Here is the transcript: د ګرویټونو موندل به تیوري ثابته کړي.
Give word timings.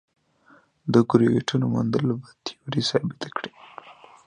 د 0.93 0.95
ګرویټونو 1.09 1.65
موندل 1.73 2.05
به 2.21 2.29
تیوري 2.45 2.81
ثابته 2.89 3.27
کړي. 3.35 3.51